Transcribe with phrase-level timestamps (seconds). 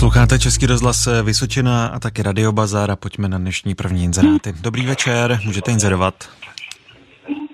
[0.00, 4.50] Posloucháte Český rozhlas Vysočina a taky Radio Bazar a pojďme na dnešní první inzeráty.
[4.62, 6.14] Dobrý večer, můžete inzerovat.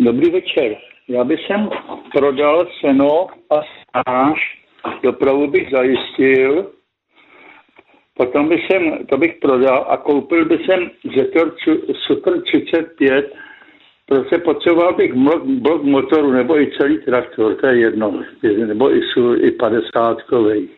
[0.01, 0.77] Dobrý večer.
[1.09, 1.69] Já bych sem
[2.13, 4.39] prodal seno a stáž,
[5.03, 6.71] dopravu bych zajistil,
[8.15, 10.81] potom bych sem, to bych prodal a koupil bych sem
[11.17, 11.55] Zetor
[12.07, 13.35] Super 35,
[14.07, 18.23] prostě potřeboval bych blok, blok motoru nebo i celý traktor, to je jedno,
[18.67, 19.01] nebo i,
[19.37, 20.69] i 50 kovej.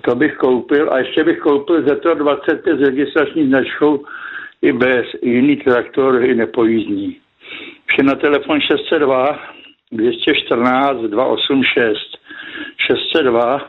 [0.00, 4.04] To bych koupil a ještě bych koupil Zetor 25 s registrační značkou
[4.62, 7.16] i bez, jiný traktor, i nepojízdní.
[7.86, 9.38] Vše na telefon 602
[9.92, 11.98] 214 286
[12.86, 13.68] 602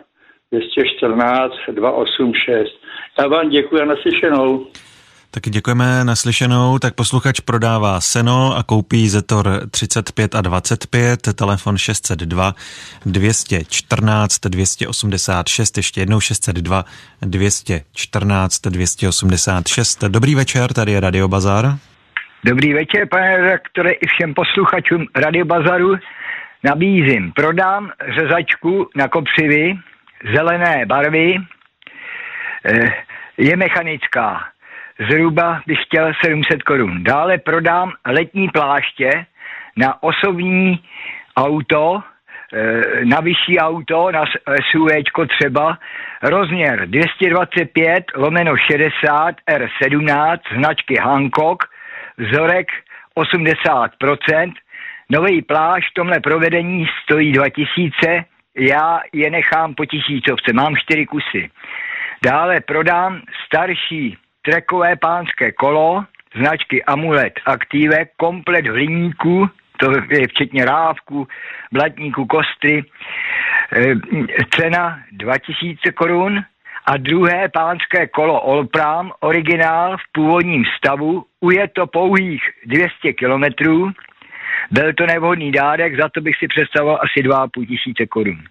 [0.52, 2.80] 214 286.
[3.20, 4.68] Já vám děkuji a naslyšenou.
[5.34, 6.80] Taky děkujeme naslyšenou.
[6.80, 12.54] Tak posluchač prodává seno a koupí Zetor 35 a 25, telefon 602
[13.06, 16.86] 214 286, ještě jednou 602
[17.22, 20.04] 214 286.
[20.04, 21.66] Dobrý večer, tady je Radio Bazar.
[22.44, 25.96] Dobrý večer, pane redaktore, i všem posluchačům Radio Bazaru.
[26.64, 29.74] Nabízím, prodám řezačku na kopřivy,
[30.36, 31.36] zelené barvy,
[32.66, 32.94] eh,
[33.38, 34.53] je mechanická.
[35.00, 37.04] Zhruba bych chtěl 700 korun.
[37.04, 39.26] Dále prodám letní pláště
[39.78, 40.84] na osobní
[41.38, 42.02] auto,
[42.54, 44.26] eh, na vyšší auto, na
[44.72, 45.78] SUV třeba,
[46.24, 51.64] rozměr 225 lomeno 60 R17 značky Hancock,
[52.18, 52.68] vzorek
[53.16, 54.54] 80%.
[55.10, 58.26] Nový pláž v tomhle provedení stojí 2000,
[58.58, 61.50] já je nechám po tisícovce, mám čtyři kusy.
[62.26, 66.04] Dále prodám starší trekové pánské kolo,
[66.36, 71.28] značky Amulet Active, komplet hliníku, to je včetně rávku,
[71.72, 72.84] blatníku, kostry,
[73.76, 73.96] e,
[74.56, 76.44] cena 2000 korun
[76.86, 83.92] a druhé pánské kolo Olpram, originál v původním stavu, uje to pouhých 200 kilometrů,
[84.72, 88.44] byl to nevhodný dárek, za to bych si představoval asi 2,5 tisíce korun.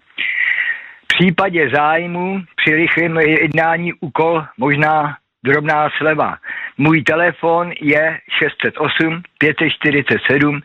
[1.03, 6.37] V případě zájmu při rychlém jednání úkol možná drobná sleva.
[6.77, 10.61] Můj telefon je 608 547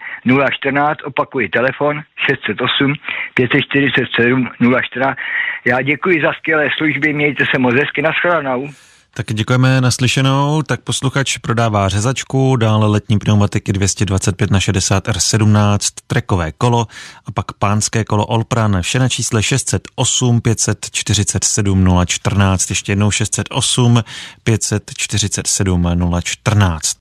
[0.53, 2.95] 014, opakuji telefon 608
[3.35, 4.49] 547
[4.83, 5.19] 014.
[5.65, 8.69] Já děkuji za skvělé služby, mějte se moc hezky, nashledanou.
[9.15, 10.63] Tak děkujeme naslyšenou.
[10.63, 16.87] Tak posluchač prodává řezačku, dále letní pneumatiky 225 na 60 R17, trekové kolo
[17.27, 18.83] a pak pánské kolo Olpran.
[18.83, 24.03] Vše na čísle 608 547 014, ještě jednou 608
[24.45, 25.87] 547
[26.23, 26.97] 014.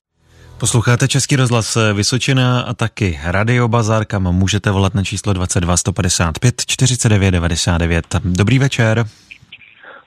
[0.58, 6.62] Posloucháte Český rozhlas Vysočina a taky Radio Bazar, kam můžete volat na číslo 22 155
[6.66, 8.06] 49 99.
[8.24, 9.04] Dobrý večer.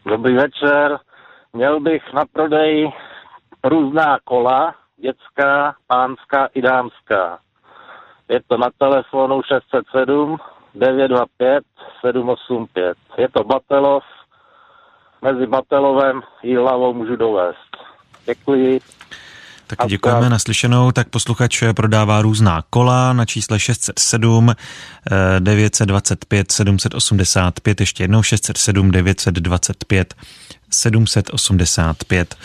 [0.05, 0.97] Dobrý večer.
[1.53, 2.91] Měl bych na prodej
[3.63, 7.39] různá kola, dětská, pánská i dámská.
[8.29, 10.37] Je to na telefonu 607
[10.75, 11.63] 925
[12.01, 12.97] 785.
[13.17, 14.03] Je to Batelov,
[15.21, 17.77] mezi Batelovem i hlavou můžu dovést.
[18.25, 18.79] Děkuji.
[19.67, 20.91] Tak děkujeme naslyšenou.
[20.91, 24.53] Tak posluchač prodává různá kola na čísle 607
[25.39, 30.13] 925 785, ještě jednou 607 925
[30.71, 32.35] 785.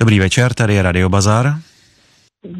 [0.00, 1.46] Dobrý večer, tady je Radio Bazar.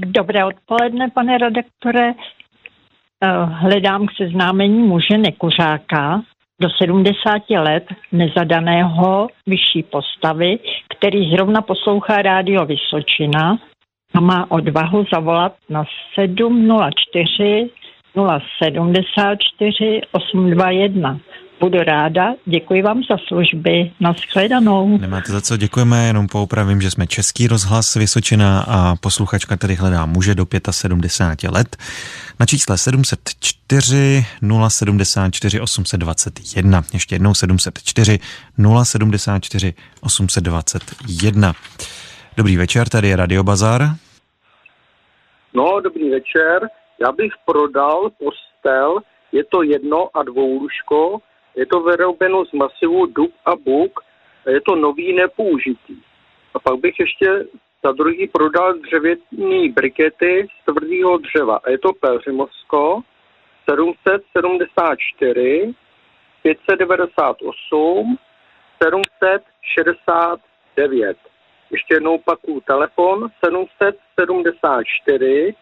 [0.07, 2.13] Dobré odpoledne, pane redaktore.
[2.13, 6.23] Eh, hledám k seznámení muže nekuřáka
[6.61, 10.59] do 70 let nezadaného vyšší postavy,
[10.97, 13.59] který zrovna poslouchá rádio Vysočina
[14.15, 17.71] a má odvahu zavolat na 704
[18.15, 21.21] 074 821.
[21.61, 24.99] Budu ráda, děkuji vám za služby, nashledanou.
[24.99, 30.07] Nemáte za co, děkujeme, jenom poupravím, že jsme Český rozhlas Vysočina a posluchačka tedy hledá
[30.07, 31.77] muže do 75 let
[32.41, 34.25] na čísle 704
[34.69, 36.83] 074 821.
[36.93, 38.19] Ještě jednou 704
[38.83, 41.53] 074 821.
[42.37, 43.83] Dobrý večer, tady je Radio Bazar.
[45.55, 46.69] No, dobrý večer.
[47.01, 48.97] Já bych prodal postel,
[49.33, 51.19] je to jedno a dvoulužko,
[51.61, 54.01] je to vyrobeno z masivu dub a buk,
[54.47, 55.97] a je to nový nepoužitý.
[56.55, 57.47] A pak bych ještě
[57.85, 61.61] za druhý prodal dřevěný brikety z tvrdého dřeva.
[61.65, 63.01] A je to Pelřimovsko
[63.71, 65.75] 774
[66.43, 68.19] 598
[68.83, 71.17] 769.
[71.71, 75.55] Ještě jednou paku telefon 774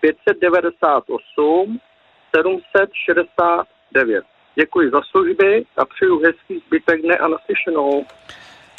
[0.00, 1.78] 598
[2.36, 4.24] 769.
[4.60, 8.04] Děkuji za služby a přeju hezký zbytek dne a naslyšenou.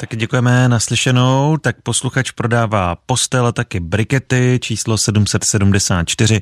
[0.00, 1.56] Taky děkujeme naslyšenou.
[1.56, 6.40] Tak posluchač prodává postel a taky brikety číslo 774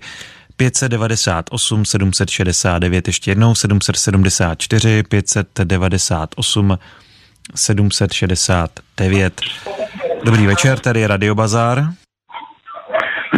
[0.56, 6.78] 598 769, ještě jednou 774 598
[7.54, 9.40] 769.
[10.24, 11.78] Dobrý večer, tady je Radio Bazar.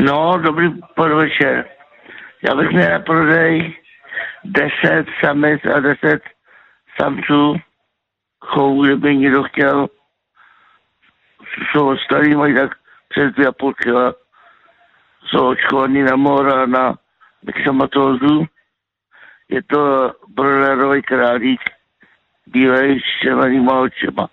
[0.02, 1.64] No, dobrý podvečer.
[2.48, 3.79] Já bych měl prodej
[4.44, 6.22] 10 samic a 10
[7.00, 7.56] samců
[8.40, 9.88] chovů, kdyby někdo chtěl.
[11.70, 12.70] Jsou starý, mají tak
[13.08, 14.14] přes dvě a půl kila.
[15.26, 16.94] Jsou očkovaný na mora, na
[17.42, 18.46] myxomatózu.
[19.48, 21.60] Je to broilerový králík,
[22.46, 24.28] bílej s červenýma očima.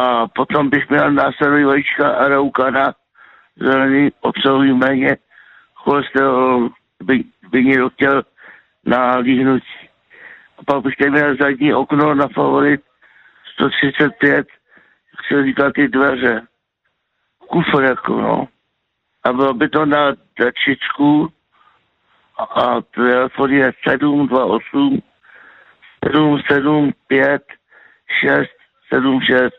[0.00, 2.94] A potom bych měl následují vajíčka araukana,
[3.56, 5.16] zelený obsahují méně
[5.74, 6.68] cholesterol,
[7.02, 8.22] by, by někdo chtěl
[8.84, 9.88] na líhnutí.
[10.58, 12.80] A pak tady měl zadní okno na favorit
[13.52, 14.46] 135, jak
[15.28, 16.42] se říká ty dveře.
[17.38, 18.48] Kufr jako, no.
[19.24, 21.32] A bylo by to na dačičku
[22.38, 25.02] a telefon je 728
[26.04, 27.42] 775
[28.20, 29.54] 676.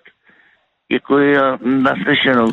[0.91, 2.47] Děkuji a naslyšenou.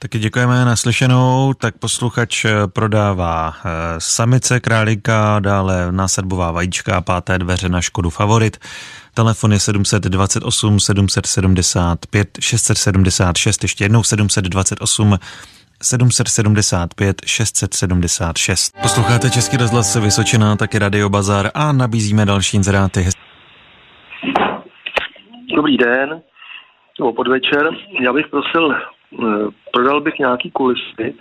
[0.00, 1.52] Taky děkujeme naslyšenou.
[1.60, 8.56] Tak posluchač eh, prodává eh, samice králíka, dále násadbová vajíčka, páté dveře na Škodu Favorit.
[9.14, 15.18] Telefon je 728 775 676, ještě jednou 728
[15.82, 18.74] 775 676.
[18.82, 23.04] Posloucháte Český rozhlas Vysočina, taky Radio Bazar a nabízíme další inzeráty.
[25.56, 26.22] Dobrý den,
[26.98, 27.70] nebo podvečer.
[28.00, 28.74] Já bych prosil,
[29.72, 31.14] prodal bych nějaký kulisy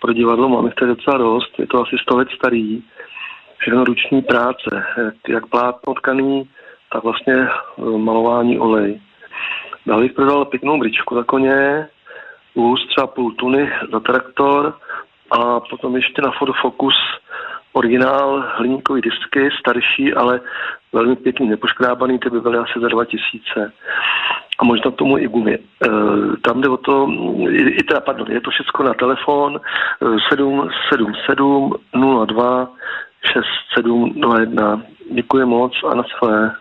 [0.00, 2.82] pro divadlo, máme jich docela dost, je to asi 100 let starý,
[3.58, 4.84] všechno ruční práce,
[5.28, 6.48] jak plátno tkaný,
[6.92, 7.48] tak vlastně eh,
[7.98, 9.00] malování olej.
[9.86, 11.88] Dále bych prodal pěknou bričku za koně,
[12.54, 14.78] vůz třeba půl tuny za traktor
[15.30, 16.94] a potom ještě na Ford Focus
[17.72, 20.40] originál hliníkový disky, starší, ale
[20.92, 23.72] velmi pěkný, nepoškrábaný, ty by byly asi za 2000.
[24.58, 25.54] A možná k tomu i gumy.
[25.54, 25.58] E,
[26.42, 27.08] tam jde o to,
[27.48, 29.60] i, i teda, pardon, je to všechno na telefon
[30.28, 31.72] 777
[32.26, 32.68] 02
[33.32, 34.82] 6701.
[35.12, 36.54] Děkuji moc a na své.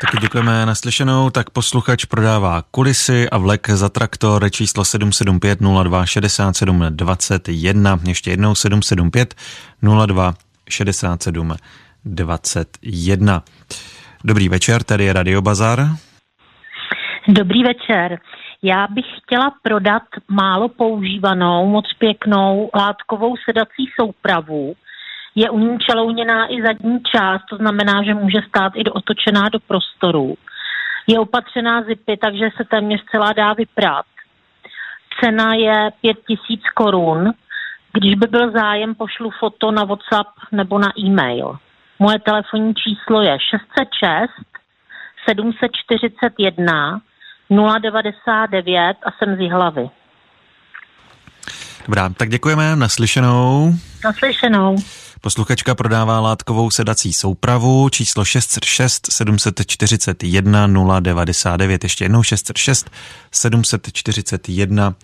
[0.00, 1.30] Taky děkujeme naslyšenou.
[1.30, 7.98] Tak posluchač prodává kulisy a vlek za traktor číslo 775 02 67 21.
[8.08, 9.34] Ještě jednou 775
[10.06, 10.34] 02
[10.68, 11.54] 67
[12.04, 13.42] 21.
[14.24, 15.86] Dobrý večer, tady je Radio Bazar.
[17.28, 18.18] Dobrý večer.
[18.62, 24.74] Já bych chtěla prodat málo používanou, moc pěknou látkovou sedací soupravu
[25.34, 29.48] je u ní čelouněná i zadní část, to znamená, že může stát i do otočená
[29.48, 30.34] do prostoru.
[31.06, 34.04] Je opatřená zipy, takže se téměř celá dá vyprát.
[35.20, 37.32] Cena je 5000 korun.
[37.92, 41.58] Když by byl zájem, pošlu foto na WhatsApp nebo na e-mail.
[41.98, 44.30] Moje telefonní číslo je 606
[45.28, 47.00] 741
[47.80, 49.90] 099 a jsem z hlavy.
[51.86, 53.72] Dobrá, tak děkujeme, naslyšenou.
[54.04, 54.76] Naslyšenou.
[55.22, 60.66] Posluchačka prodává látkovou sedací soupravu číslo 606 741
[61.00, 61.84] 099.
[61.84, 62.90] Ještě jednou 606
[63.32, 64.94] 741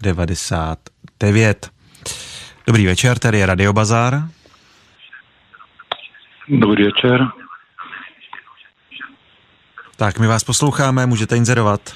[0.00, 1.70] 099.
[2.66, 4.28] Dobrý večer, tady je Radio Bazar.
[6.48, 7.20] Dobrý večer.
[9.96, 11.94] Tak, my vás posloucháme, můžete inzerovat.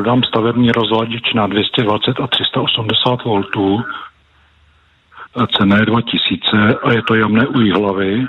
[0.00, 3.84] Prodám stavební rozladěč na 220 a 380 V.
[5.56, 8.26] Cena je 2000 a je to jamné u hlavy.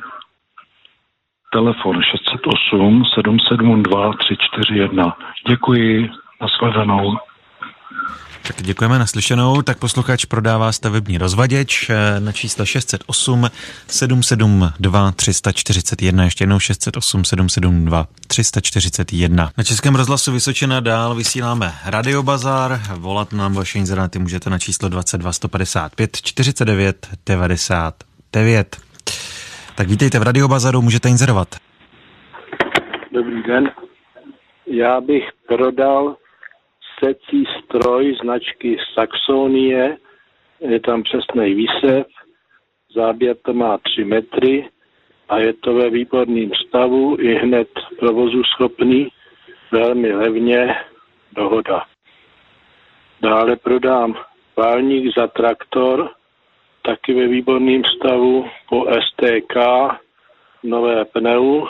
[1.53, 5.17] Telefon 608 772 341.
[5.47, 6.09] Děkuji,
[6.41, 7.17] nashledanou.
[8.47, 9.61] Tak děkujeme naslyšenou.
[9.61, 13.47] Tak posluchač prodává stavební rozvaděč eh, na číslo 608
[13.87, 16.23] 772 341.
[16.23, 19.51] Ještě jednou 608 772 341.
[19.57, 22.81] Na Českém rozhlasu Vysočina dál vysíláme Radiobazar.
[22.95, 28.77] Volat nám vaše inzeráty můžete na číslo 22 155 49 99.
[29.75, 31.55] Tak vítejte v Radiobazaru, můžete inzerovat.
[33.13, 33.69] Dobrý den.
[34.67, 36.15] Já bych prodal
[37.03, 39.97] secí stroj značky Saxonie,
[40.59, 42.07] je tam přesný výsev,
[42.95, 44.69] záběr to má 3 metry
[45.29, 47.67] a je to ve výborném stavu, i hned
[47.99, 49.07] provozu schopný,
[49.71, 50.75] velmi levně,
[51.35, 51.83] dohoda.
[53.21, 54.15] Dále prodám
[54.57, 56.09] válník za traktor,
[56.81, 59.57] taky ve výborném stavu po STK,
[60.63, 61.67] nové pneu,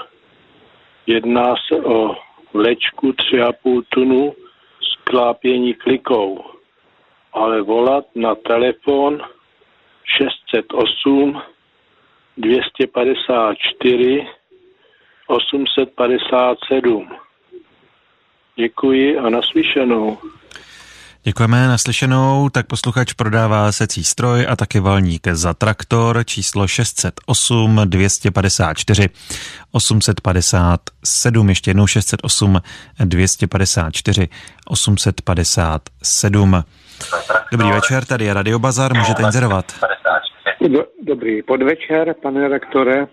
[1.08, 2.16] Jedná se o
[2.54, 4.34] vlečku 3,5 tunu
[5.12, 6.46] sklápění klikou,
[7.34, 9.22] ale volat na telefon
[10.18, 11.42] 608
[12.38, 14.28] 254
[15.28, 17.10] 857.
[18.56, 20.18] Děkuji a naslyšenou.
[21.24, 29.10] Děkujeme naslyšenou, tak posluchač prodává secí stroj a taky valník za traktor číslo 608 254
[29.72, 32.62] 857, ještě jednou 608
[33.06, 34.30] 254
[34.68, 36.64] 857.
[37.52, 39.66] Dobrý večer, tady je Radio Bazar, můžete inzerovat.
[41.04, 43.08] Dobrý podvečer, pane rektore.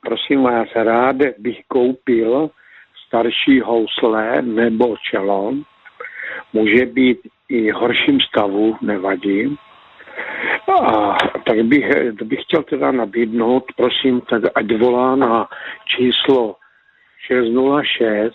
[0.00, 2.50] Prosím vás, rád bych koupil
[3.06, 5.62] starší housle nebo čelon.
[6.52, 9.56] Může být i horším stavu, nevadí.
[10.68, 15.48] A tak bych, bych chtěl teda nabídnout, prosím, tak ať volá na
[15.96, 16.56] číslo
[17.26, 18.34] 606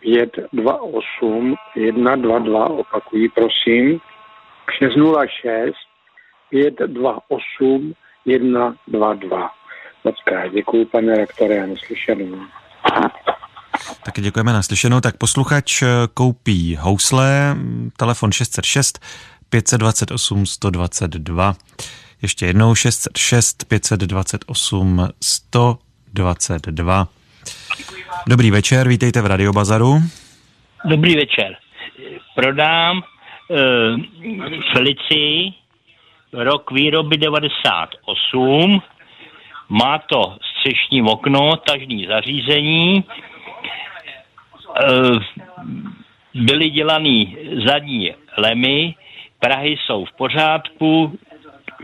[0.00, 4.00] 528 122, opakuji, prosím,
[4.78, 5.74] 606
[6.50, 7.94] 528
[8.26, 9.50] 122.
[10.04, 12.38] Moc krát děkuji, pane rektore, a naslyšenou.
[14.04, 15.00] Taky děkujeme naslyšenou.
[15.00, 17.56] Tak posluchač eh, koupí housle,
[17.96, 18.98] telefon 606
[19.48, 21.54] 528 122.
[22.22, 27.08] Ještě jednou 606 528 122.
[28.26, 30.02] Dobrý večer, vítejte v Radiobazaru.
[30.84, 31.56] Dobrý večer.
[32.34, 33.56] Prodám uh,
[34.72, 35.52] Felici
[36.32, 38.82] rok výroby 98.
[39.68, 43.04] Má to střešní okno, tažní zařízení,
[46.34, 48.94] byly dělaný zadní lemy,
[49.38, 51.18] Prahy jsou v pořádku,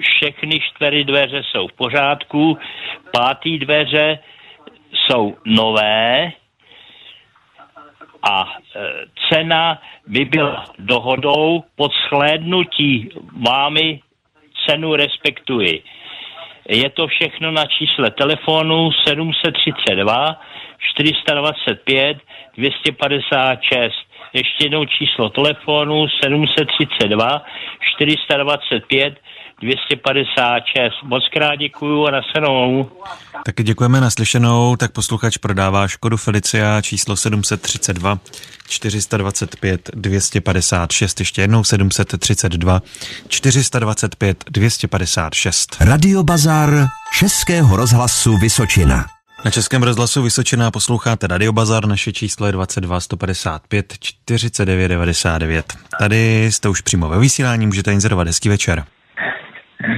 [0.01, 2.59] všechny čtyři dveře jsou v pořádku,
[3.13, 4.19] pátý dveře
[4.93, 6.33] jsou nové
[8.31, 8.81] a e,
[9.29, 13.11] cena by byla dohodou pod shlédnutí
[13.49, 14.01] vámi
[14.67, 15.83] cenu respektuji.
[16.69, 20.41] Je to všechno na čísle telefonu 732
[20.95, 22.19] 425
[22.61, 23.95] 256.
[24.33, 27.43] Ještě jednou číslo telefonu 732
[27.97, 29.15] 425
[29.61, 30.95] 256.
[31.05, 32.91] Moc krát děkuju a nasledanou.
[33.45, 34.77] Taky děkujeme naslyšenou.
[34.77, 38.19] Tak posluchač prodává Škodu Felicia číslo 732
[38.69, 41.21] 425 256.
[41.21, 42.81] Ještě jednou 732
[43.29, 45.77] 425 256.
[45.81, 46.71] Radio Bazar
[47.19, 49.20] Českého rozhlasu Vysočina.
[49.45, 55.65] Na Českém rozhlasu Vysočená posloucháte Radio Bazar, naše číslo je 22 155 49 99.
[55.99, 58.27] Tady jste už přímo ve vysílání, můžete inzerovat.
[58.27, 58.85] Hezký večer.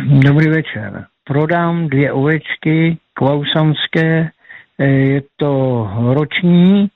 [0.07, 1.05] Dobrý večer.
[1.25, 4.31] Prodám dvě ovečky klausanské,
[4.79, 6.89] eh, je to roční,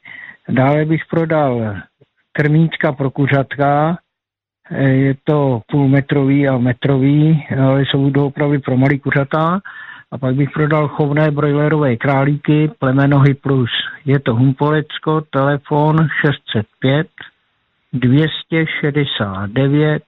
[0.48, 1.76] dále bych prodal
[2.32, 3.98] krmíčka pro kuřatka,
[4.70, 9.60] eh, je to půlmetrový a metrový, ale jsou to opravdu pro malý kuřata
[10.16, 13.70] a pak bych prodal chovné brojlerové králíky, plemenohy plus.
[14.04, 15.96] Je to Humpolecko, telefon
[16.26, 17.06] 605
[17.92, 20.02] 269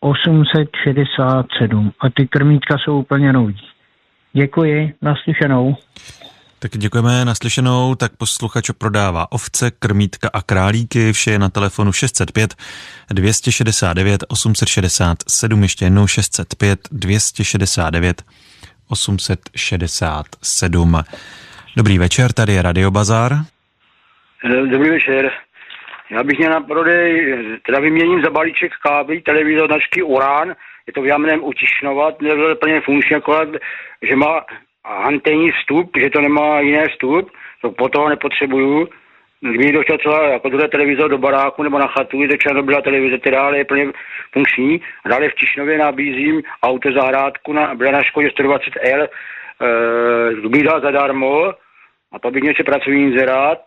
[0.00, 3.56] 867 a ty krmítka jsou úplně nový.
[4.32, 5.76] Děkuji, naslyšenou.
[6.58, 12.54] Tak děkujeme naslyšenou, tak posluchač prodává ovce, krmítka a králíky, vše je na telefonu 605
[13.10, 18.22] 269 867, ještě jednou 605 269
[18.90, 21.02] 867.
[21.76, 23.32] Dobrý večer, tady je Radio Bazar.
[24.70, 25.30] Dobrý večer.
[26.10, 27.34] Já bych měl na prodej,
[27.66, 30.54] teda vyměním za balíček kábel, televizor značky Urán,
[30.86, 33.48] je to v Jamnem u Tišnova, nebyl plně funkční, akorát,
[34.02, 34.44] že má
[34.84, 37.30] anténní vstup, že to nemá jiné vstup,
[37.62, 38.88] to po toho nepotřebuju.
[39.40, 43.42] Kdyby chtěl třeba jako druhé televizor do baráku nebo na chatu, to Černobyla televize, teda
[43.42, 43.86] ale je plně
[44.32, 44.80] funkční.
[45.08, 49.08] Dále v Tišnově nabízím auto zahrádku na, byla na Škodě 120L,
[50.52, 51.52] e, dal zadarmo,
[52.12, 53.58] a to bych něco pracovní inzerát,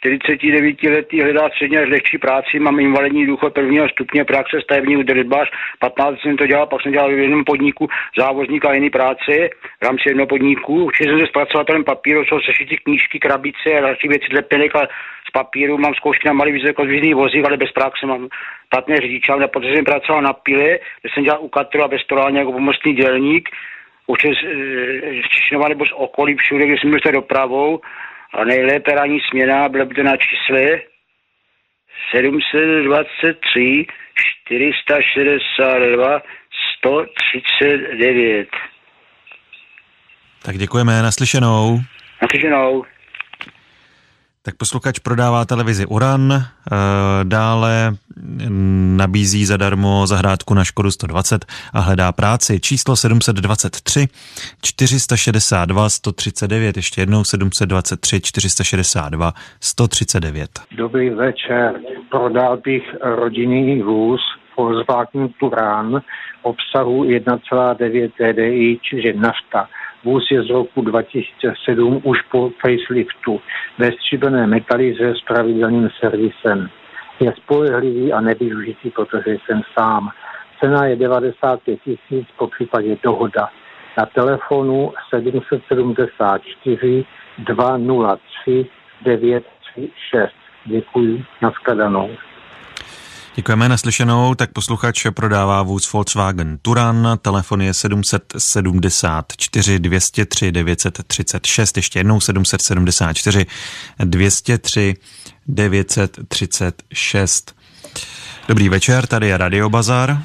[0.00, 5.50] 49 letý hledá středně až lehčí práci, mám invalidní důchod prvního stupně, praxe stavební údržbář,
[5.78, 7.88] 15 jsem to dělal, pak jsem dělal v jednom podniku
[8.18, 9.32] závozník a jiný práce
[9.80, 10.84] v rámci jednoho podniku.
[10.84, 14.80] Učil jsem se zpracovatelem papíru, jsou sešity knížky, krabice a další věci lepenek a
[15.28, 15.78] z papíru.
[15.78, 18.28] Mám zkoušky na malý vysokozvízný vozík, ale bez praxe mám
[18.68, 22.38] platné řidičák, a protože jsem pracoval na pile, kde jsem dělal u katru a vestorálně
[22.38, 23.48] jako pomocný dělník,
[24.06, 27.80] učil z Čišnova nebo z okolí všude, kde jsem byl dopravou,
[28.34, 30.80] a nejlépe ranní směna byla by to na čísle
[32.10, 33.86] 723
[34.44, 36.22] 462
[36.78, 38.48] 139.
[40.42, 41.80] Tak děkujeme, naslyšenou.
[42.22, 42.84] Naslyšenou.
[44.46, 46.42] Tak posluchač prodává televizi Uran, eh,
[47.24, 47.98] dále
[48.96, 52.60] nabízí zadarmo zahrádku na Škodu 120 a hledá práci.
[52.60, 54.08] Číslo 723
[54.62, 60.50] 462 139, ještě jednou 723 462 139.
[60.76, 61.80] Dobrý večer.
[62.10, 64.20] Prodal bych rodinný vůz
[64.56, 66.00] Volkswagen Turán
[66.42, 69.68] obsahu 1,9 TDI, čiže nafta
[70.04, 73.40] Vůz je z roku 2007 už po faceliftu
[73.78, 76.68] ve stříbené metalize s pravidelným servisem.
[77.20, 80.10] Je spolehlivý a nevyužitý, protože jsem sám.
[80.60, 83.48] Cena je 95 tisíc, po případě dohoda.
[83.98, 87.04] Na telefonu 774
[87.38, 88.66] 203
[89.02, 90.34] 936.
[90.64, 92.10] Děkuji, nashledanou.
[93.36, 102.20] Děkujeme naslyšenou, tak posluchač prodává vůz Volkswagen Turan, telefon je 774 203 936, ještě jednou
[102.20, 103.46] 774
[103.98, 104.94] 203
[105.46, 107.56] 936.
[108.48, 110.16] Dobrý večer, tady je Radio Bazar.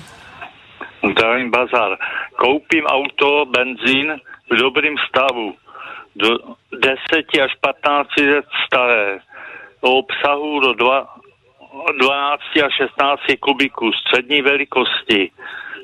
[1.11, 1.97] Zdravím Bazar.
[2.35, 4.13] Koupím auto, benzín
[4.51, 5.55] v dobrým stavu,
[6.15, 6.27] do
[6.81, 6.89] 10
[7.43, 9.19] až 15 let staré,
[9.81, 11.20] o obsahu do 2,
[11.99, 15.31] 12 a 16 kubiků střední velikosti.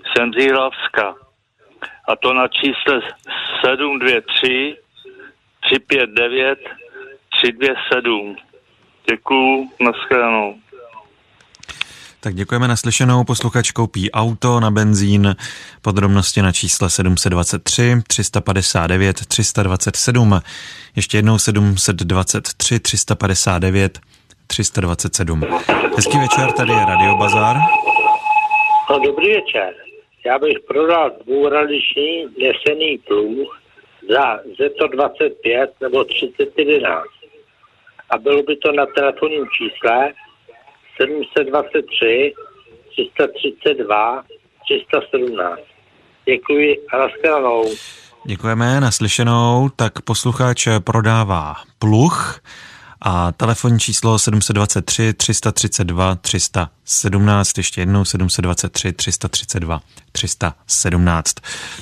[0.08, 1.16] Jsem z.
[2.08, 3.02] A to na čísle
[3.66, 4.78] 723
[5.64, 6.60] 359
[7.30, 8.36] 327.
[9.10, 10.56] Děkuju, nashledanou.
[12.20, 13.24] Tak děkujeme naslyšenou.
[13.24, 15.36] Posluchač koupí auto na benzín.
[15.82, 20.42] Podrobnosti na čísle 723 359 327.
[20.96, 21.38] Ještě jednou
[21.78, 24.00] 723 359
[24.48, 25.42] 327.
[25.96, 27.58] Hezký večer, tady je Radio Bazar.
[28.90, 29.74] No, dobrý večer.
[30.26, 33.60] Já bych prodal dvouradiční nesený pluh
[34.10, 37.04] za Z125 nebo 3011.
[38.10, 40.14] A bylo by to na telefonním čísle
[41.02, 42.34] 723
[42.92, 44.24] 332
[44.66, 45.62] 317.
[46.26, 47.64] Děkuji a nashledanou.
[48.26, 49.70] Děkujeme, naslyšenou.
[49.76, 52.40] Tak posluchač prodává pluh
[53.02, 56.16] a telefonní číslo 723 332
[56.88, 61.34] 317, ještě jednou 723 332 317.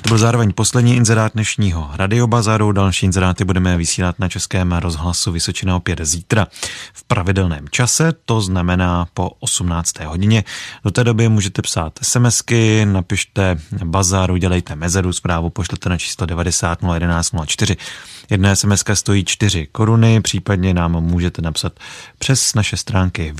[0.02, 2.72] To byl zároveň poslední inzerát dnešního radiobazaru.
[2.72, 6.46] Další inzeráty budeme vysílat na Českém rozhlasu Vysočina opět zítra
[6.92, 9.98] v pravidelném čase, to znamená po 18.
[9.98, 10.44] hodině.
[10.84, 16.78] Do té doby můžete psát SMSky, napište bazaru, dělejte mezeru, zprávu pošlete na číslo 90
[16.94, 17.76] 011 04.
[18.30, 21.72] Jedna SMS stojí 4 koruny, případně nám můžete napsat
[22.18, 23.32] přes naše stránky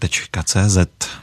[0.00, 1.16] vysočina.rozhlas.cz.